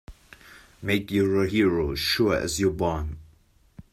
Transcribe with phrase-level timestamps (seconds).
[0.81, 3.19] Make you're a hero sure as you're born!